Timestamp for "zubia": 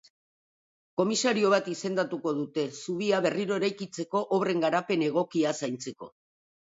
2.83-3.19